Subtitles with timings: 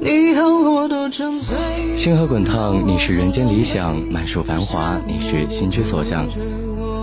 [0.00, 1.56] 你和我都沉醉。
[1.96, 6.26] 星河滚烫，你是人间理想；满树繁华，你是心之所向。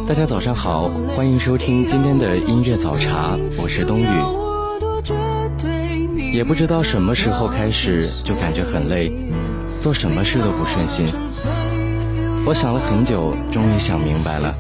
[0.08, 4.06] 大家早上好，欢迎收听今天的音乐早茶，我是冬雨。
[6.34, 9.12] 也不知道什么时候开始就感觉很累，
[9.80, 11.06] 做什么事都不顺心。
[12.46, 14.52] 我想了很久，终于想明白了。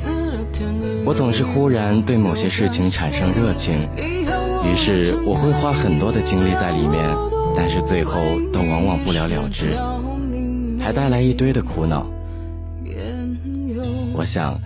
[1.06, 3.90] 我总是忽然对某些事情产生热情，
[4.64, 7.10] 于是我会花很多的精力在里面，
[7.56, 9.78] 但是最后都往往不了了之，
[10.80, 12.06] 还带来一堆的苦恼。
[14.14, 14.60] 我想，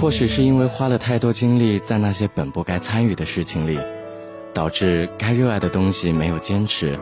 [0.00, 3.78] 或许是因为花了太多精力在那些本不该参与的事情里，
[4.54, 6.98] 导致该热爱的东西没有坚持，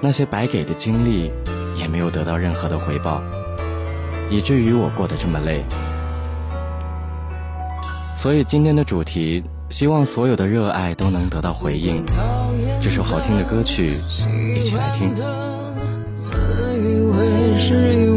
[0.00, 1.30] 那些白给的精力
[1.76, 3.22] 也没有得到任何的回报，
[4.30, 5.62] 以至于我过得这么累。
[8.16, 12.04] 所以今天的主题，希望所有的热爱都能得到回应。
[12.82, 13.98] 这首好听的歌曲，
[14.54, 15.14] 一起来听。
[16.14, 16.36] 自
[16.76, 18.11] 以为是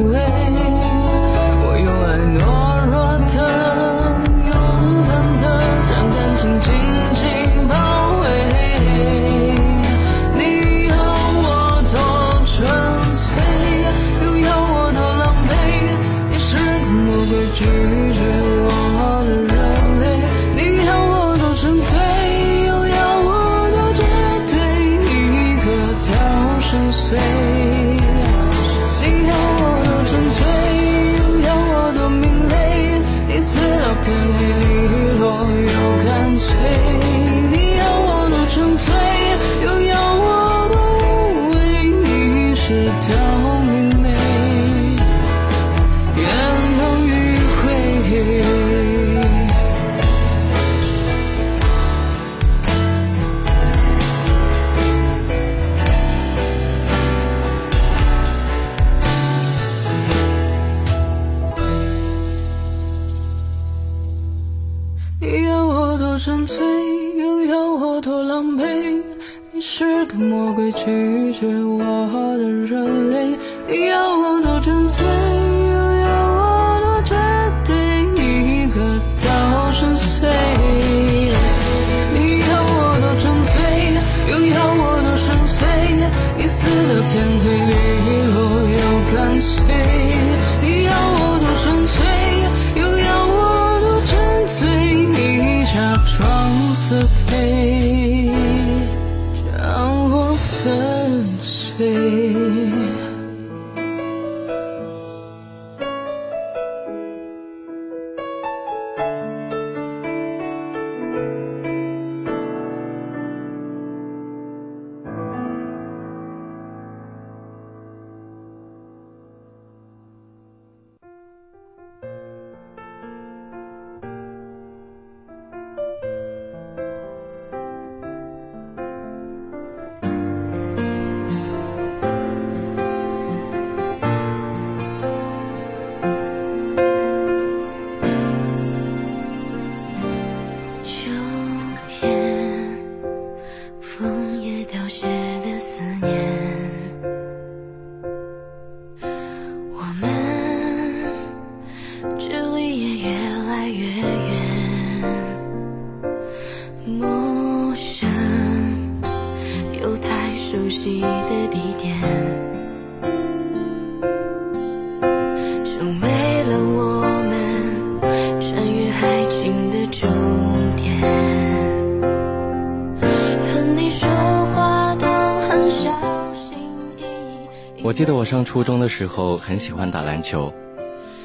[177.96, 180.54] 记得我上初中的时候很喜欢打篮球，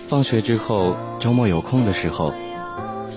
[0.06, 2.32] 放学之后、周末有空的时候，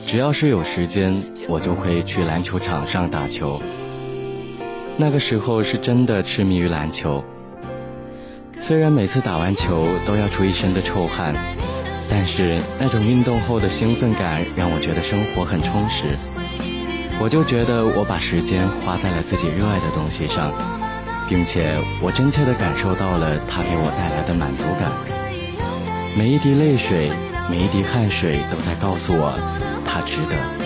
[0.07, 3.61] 只要是有时间，我就会去篮球场上打球。
[4.97, 7.23] 那个时候是真的痴迷于篮球，
[8.59, 11.35] 虽然每次打完球都要出一身的臭汗，
[12.09, 16.17] 但是那种运动后的兴奋感让我觉得生活很充实。
[17.21, 20.51] 我就觉得我把时间花在了自己热爱的东西上，
[21.27, 24.91] 并且我真切地感受到了他给我带来的满足感。
[26.17, 27.11] 每一滴泪水，
[27.49, 29.33] 每一滴汗水都在告诉我，
[29.85, 30.62] 他值得。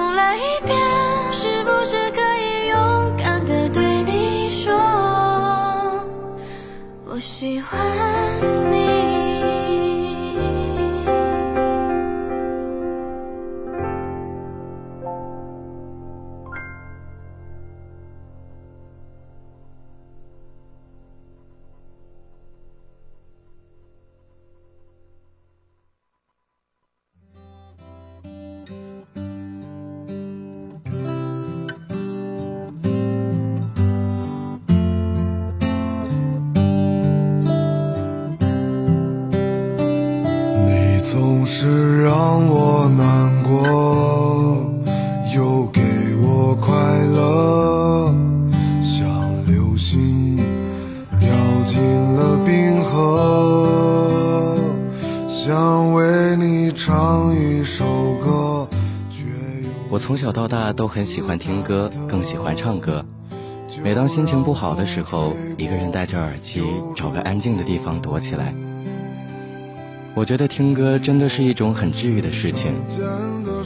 [0.00, 0.74] 重来一遍
[1.30, 4.74] 是不是可以勇敢的对你说
[7.04, 7.78] 我喜欢
[8.70, 8.79] 你。
[56.20, 57.82] 给你唱一首
[58.22, 58.68] 歌。
[59.88, 63.02] 我从小到大都很喜欢听歌，更喜欢唱歌。
[63.82, 66.62] 每当心情不好的时候，一个人戴着耳机，
[66.94, 68.54] 找个安静的地方躲起来。
[70.14, 72.74] 我觉得听歌真的是一种很治愈的事情，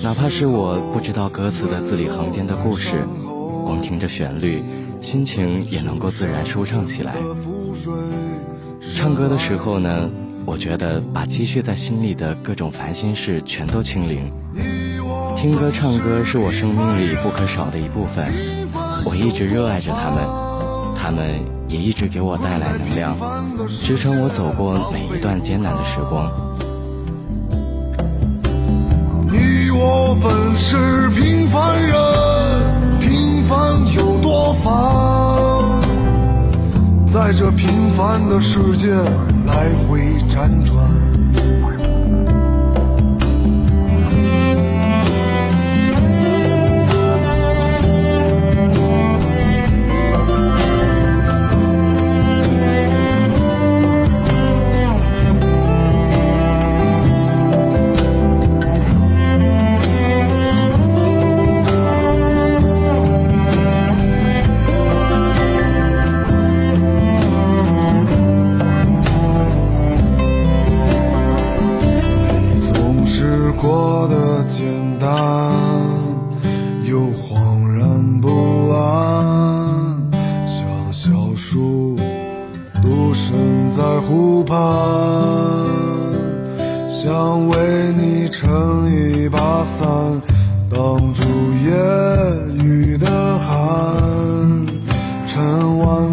[0.01, 3.05] 哪怕是我不知道歌词的字里行间的故事，
[3.65, 4.63] 光听着旋律，
[5.03, 7.17] 心情也能够自然舒畅起来。
[8.95, 10.09] 唱歌的时候呢，
[10.47, 14.33] 我觉得把积蓄在心里的各种烦心事全都清零。
[15.37, 18.33] 听歌唱歌是我生命里不可少的一部分，
[19.05, 20.25] 我一直热爱着他们，
[20.97, 23.17] 他们也一直给我带来能量，
[23.69, 26.31] 支撑我走过每一段艰难的时光。
[29.31, 31.95] 你我本是平凡人，
[33.01, 35.34] 平凡有多烦？
[37.15, 38.93] 在这平凡的世界
[39.47, 41.24] 来回辗转。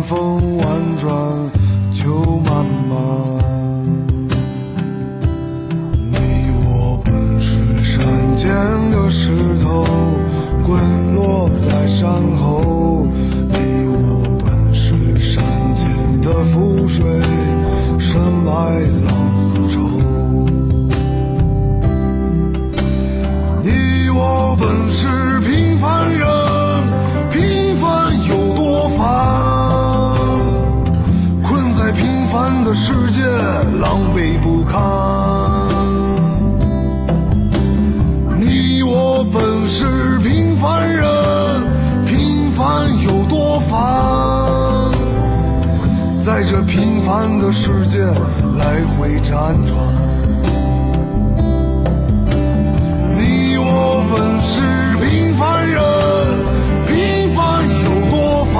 [0.03, 0.67] 风婉
[0.99, 1.11] 转，
[1.93, 2.97] 秋漫漫，
[6.09, 6.17] 你
[6.65, 8.49] 我本是山间
[8.91, 9.85] 的石头，
[10.65, 12.60] 滚落在山后。
[47.53, 47.99] 世界
[48.57, 49.29] 来回辗
[49.65, 49.77] 转。
[53.17, 55.79] 你我本是平凡人
[56.87, 58.55] 平凡有多烦？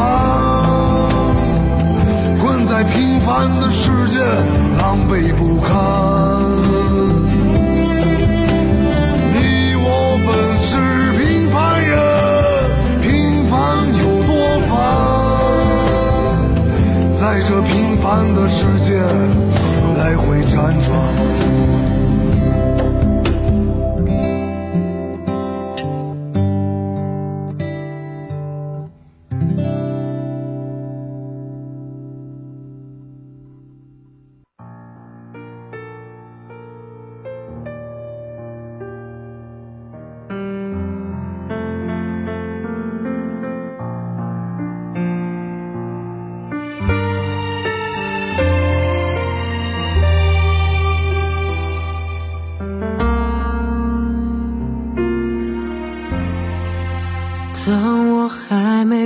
[2.40, 4.20] 困在平凡的世界
[4.78, 6.01] 狼狈不堪。
[20.52, 21.31] 辗转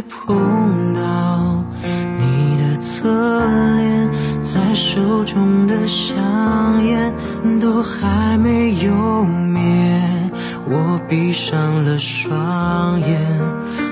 [0.04, 1.64] 碰到
[2.18, 3.10] 你的侧
[3.76, 4.10] 脸
[4.42, 7.14] 在手中的香烟
[7.60, 10.02] 都还没有灭。
[10.68, 13.20] 我闭上了双眼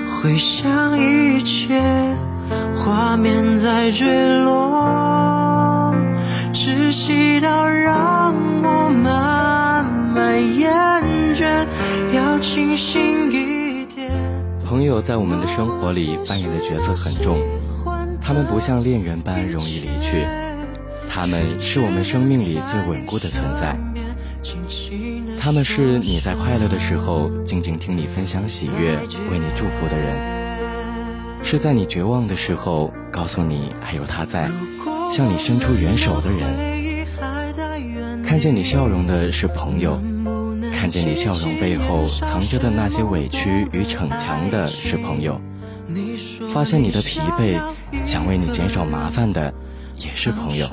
[0.06, 1.80] 回想一切
[2.74, 4.63] 画面在坠落。
[14.74, 17.38] 朋友在我们的生活里扮演的角色很重，
[18.20, 20.24] 他们不像恋人般容易离去，
[21.08, 23.78] 他们是我们生命里最稳固的存在。
[25.38, 28.96] 他们是你在快乐的时候静静听你分享喜悦、
[29.30, 30.18] 为你祝福的人，
[31.44, 34.50] 是在你绝望的时候告诉你还有他在，
[35.12, 38.24] 向你伸出援手的人。
[38.24, 40.02] 看见你笑容的是朋友。
[40.84, 45.40] 看见你笑容背后藏着的那些委屈与逞强的是朋友，
[46.52, 47.58] 发现你的疲惫，
[48.04, 49.54] 想为你减少麻烦的
[49.96, 50.68] 也是朋友。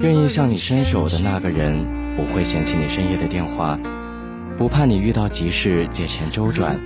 [0.00, 1.84] 愿意向你伸手的那个人，
[2.16, 3.78] 不会嫌弃你深夜的电话，
[4.56, 6.80] 不怕你遇到急事借钱周转，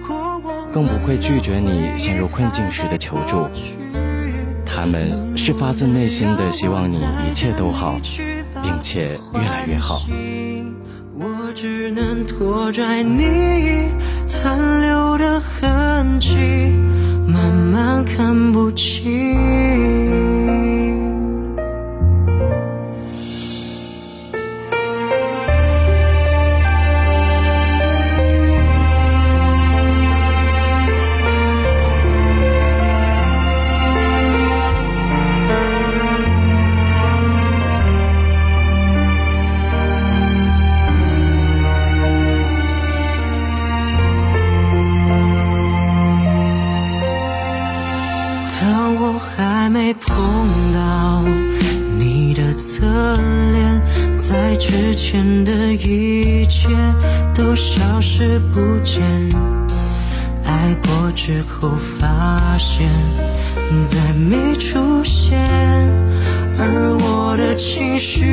[0.74, 3.48] 更不会拒绝你陷入困境时的求助。
[4.64, 6.96] 他们是发自内心的希望你
[7.30, 8.00] 一切都好，
[8.64, 10.00] 并且越来越好。
[11.56, 13.88] 只能拖拽你
[14.26, 16.36] 残留的痕迹，
[17.26, 20.05] 慢慢看不清。
[61.26, 62.88] 之后发现
[63.84, 65.36] 再没出现，
[66.56, 68.24] 而我的情绪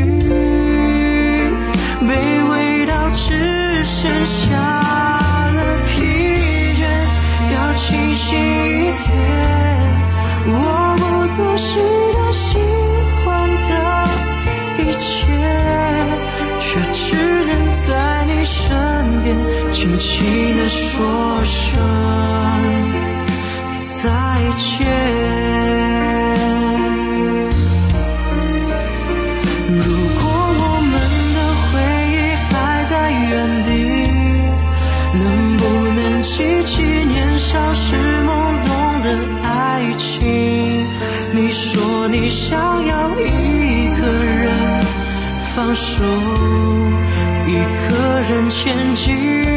[2.02, 2.08] 卑
[2.52, 4.46] 微到只剩下
[5.56, 6.04] 了疲
[6.78, 6.86] 倦，
[7.56, 9.10] 要清醒一点。
[10.46, 10.54] 我
[11.00, 11.04] 不
[11.36, 11.80] 做事
[12.14, 12.60] 的喜
[13.26, 13.26] 欢
[13.58, 13.72] 的
[14.84, 15.26] 一切，
[16.60, 17.16] 却只
[17.48, 18.62] 能在你身
[19.24, 19.36] 边
[19.72, 21.02] 轻轻地说
[48.64, 49.53] 前进。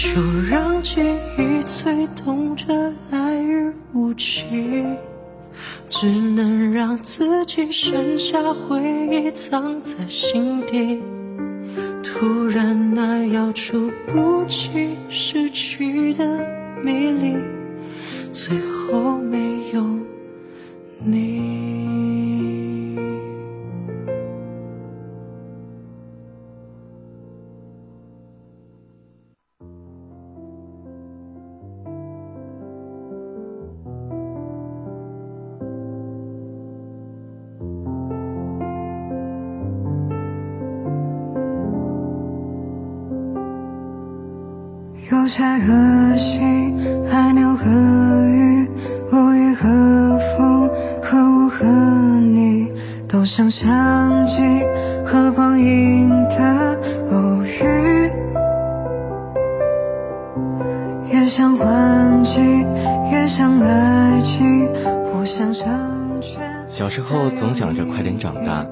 [0.00, 1.00] 就让记
[1.36, 2.64] 忆催动着
[3.10, 4.44] 来日无期。
[5.90, 8.80] 只能让自己剩下回
[9.10, 11.02] 忆藏在心底，
[12.04, 16.46] 突然那遥触不及失去的
[16.84, 17.34] 迷离，
[18.32, 19.38] 最后没
[19.72, 19.84] 有
[21.00, 21.77] 你。
[45.28, 46.40] 有柴和溪，
[47.06, 47.66] 海鸟和
[48.30, 48.66] 鱼，
[49.10, 50.70] 落叶和风，
[51.02, 51.66] 和我和
[52.18, 52.72] 你，
[53.06, 54.40] 都像相机
[55.04, 58.10] 和光阴的偶遇，
[61.12, 62.40] 也像换季，
[63.12, 64.66] 也像爱情，
[65.12, 65.68] 互相成
[66.22, 66.40] 全。
[66.70, 68.66] 小时候总想着快点长大，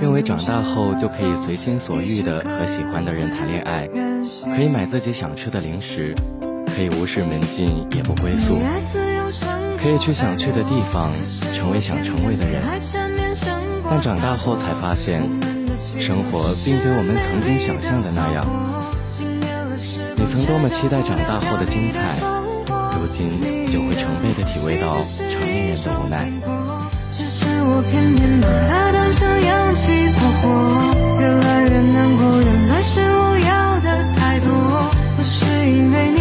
[0.00, 3.88] 认为长大后就可以随心所欲的和喜欢的人谈恋爱，
[4.44, 6.14] 可以买自己想吃的零食，
[6.74, 8.58] 可以无视门禁也不归宿，
[9.80, 11.12] 可以去想去的地方，
[11.54, 12.62] 成为想成为的人。
[13.84, 15.20] 但长大后才发现，
[15.98, 18.46] 生活并非我们曾经想象的那样。
[20.16, 22.16] 你曾多么期待长大后的精彩，
[22.96, 26.30] 如今就会成倍的体会到成年人的无奈。
[27.62, 30.48] 我偏偏把它当成氧气过活，
[31.20, 33.29] 越来越难过，原来是我
[34.50, 36.19] 多，不是因为你。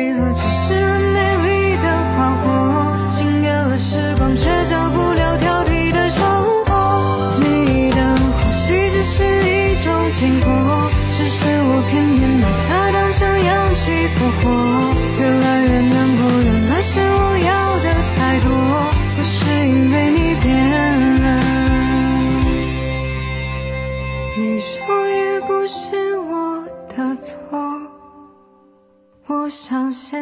[0.00, 0.29] you.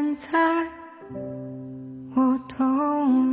[0.09, 0.66] 现在
[2.14, 3.28] 我懂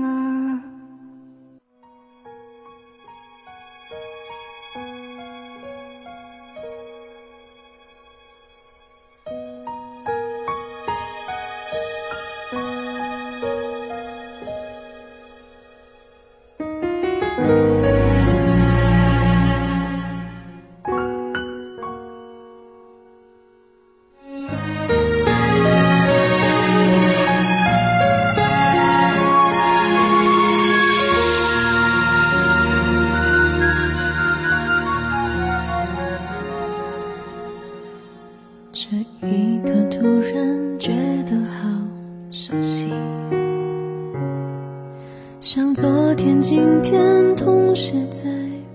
[46.25, 48.23] 天、今天同时在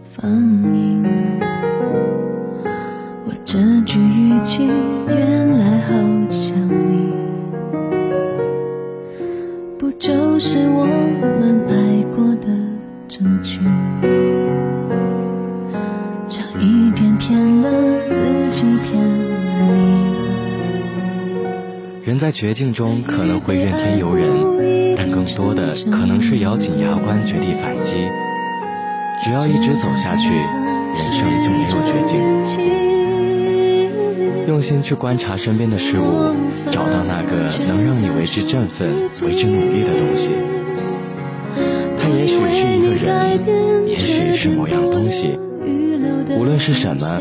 [0.09, 1.03] 放映。
[3.25, 4.69] 我这句语气
[5.09, 5.95] 原来好
[6.31, 7.13] 像你，
[9.77, 10.87] 不就是我
[11.41, 12.47] 们爱过的
[13.09, 13.59] 证据？
[16.29, 19.81] 差一点骗了自己，骗了你。
[22.05, 24.29] 人在绝境中可能会怨天尤人，
[25.21, 28.09] 更多的可能是咬紧牙关，绝地反击。
[29.23, 32.17] 只要一直走下去，人生就没有绝境。
[34.49, 36.35] 用心去观察身边的事物，
[36.71, 38.89] 找到那个能让你为之振奋、
[39.23, 40.31] 为之努力的东西。
[41.99, 43.39] 它也许是一个人，
[43.87, 45.39] 也许是某样东西，
[46.31, 47.21] 无论是什么，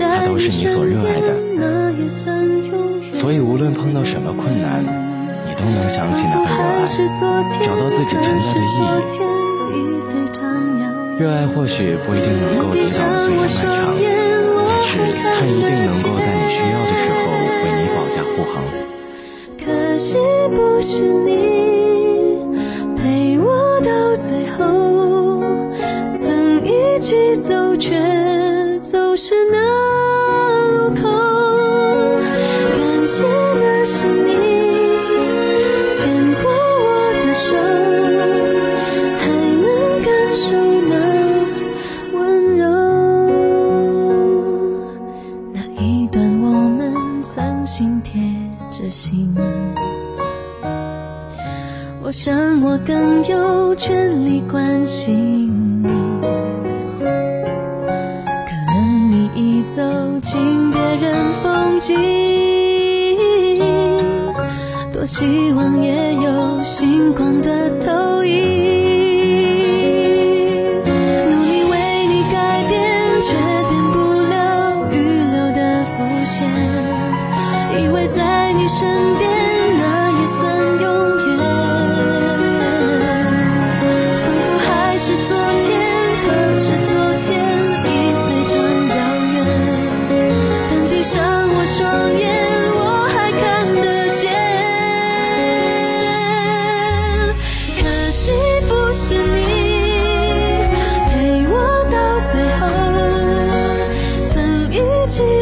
[0.00, 1.36] 它都是你所热爱的。
[3.12, 4.82] 所以，无论碰到什么困难，
[5.54, 6.84] 都能想起那份热爱，
[7.64, 9.20] 找到自己存在的意义。
[11.18, 13.62] 热爱或许不一定能够抵挡岁月漫长，
[14.66, 14.90] 但是
[15.38, 17.22] 它一定能够在你需要的时候
[17.62, 18.54] 为你保驾护航。
[19.58, 19.64] 可
[19.98, 20.16] 惜
[20.54, 21.30] 不是你
[22.96, 23.46] 陪我
[23.82, 24.60] 到最后，
[26.16, 26.20] 曾
[26.64, 27.94] 一起走，却
[52.02, 55.88] 我想我更有权利关心你。
[56.98, 59.82] 可能你已走
[60.20, 61.96] 进别人风景，
[64.92, 68.81] 多希望也有星光的投影。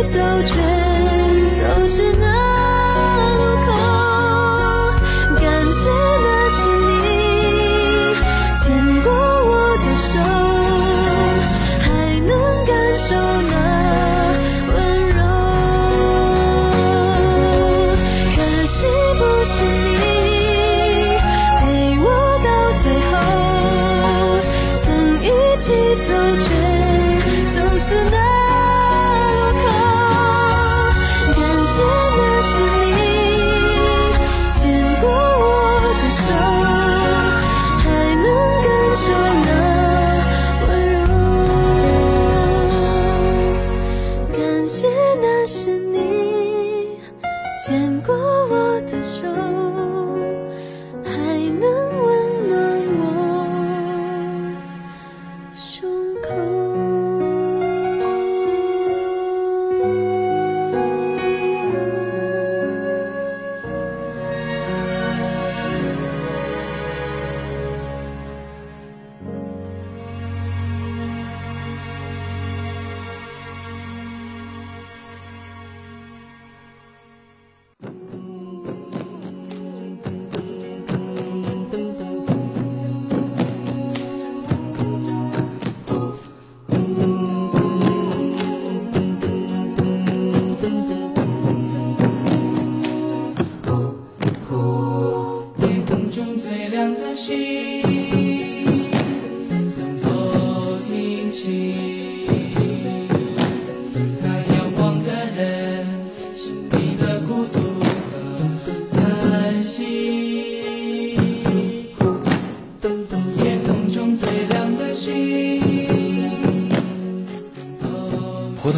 [0.04, 0.54] 走却
[1.54, 2.39] 总是能
[56.22, 56.49] come.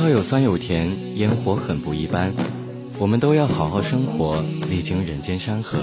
[0.03, 2.35] 萄有酸有甜，烟火很不一般。
[2.99, 5.79] 我们都要好好生活，历经人间山河。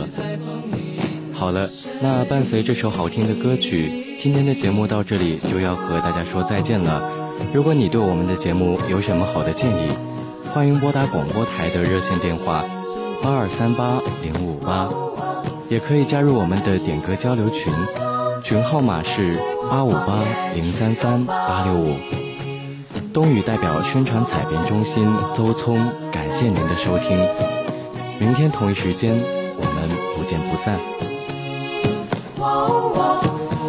[1.32, 1.70] 好了，
[2.02, 7.02] 那伴随这首好听的歌曲，今天的节目到这里就要和大家说再见了。
[7.54, 9.92] 如果你对我们的节目有什么好的建议，
[10.52, 12.66] 欢迎拨打广播台的热线电话
[13.24, 14.90] 八二三八零五八，
[15.70, 17.72] 也可以加入我们的点歌交流群，
[18.44, 19.40] 群号码是
[19.72, 22.19] 八五八零三三八六五。
[23.22, 25.06] 风雨代表宣传采编中心
[25.36, 25.76] 邹聪，
[26.10, 27.20] 感谢您的收听。
[28.18, 29.14] 明天同一时间，
[29.58, 30.80] 我们不见不散。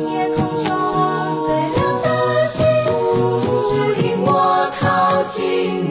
[0.07, 0.71] 夜空中
[1.45, 2.65] 最亮的星，
[3.41, 3.71] 请指
[4.07, 5.90] 引我靠近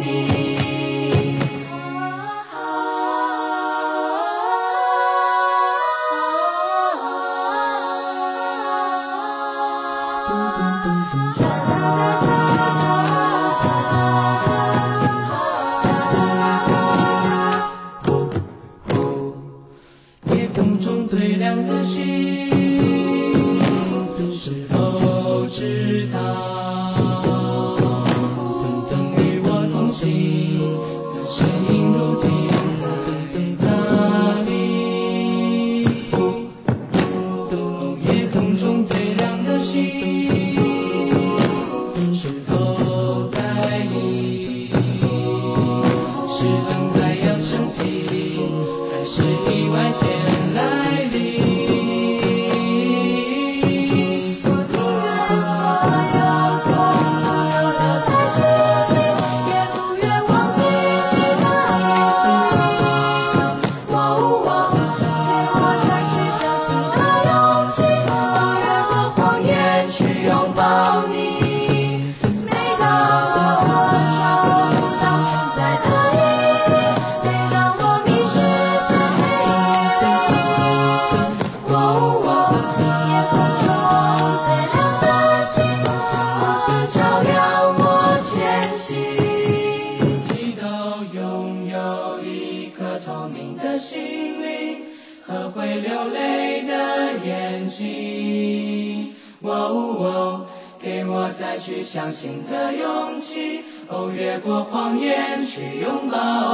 [102.21, 106.48] 新的勇气，哦，越过谎言去拥抱。